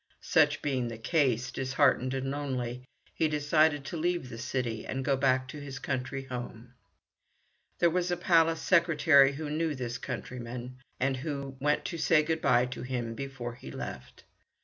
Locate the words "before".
13.13-13.53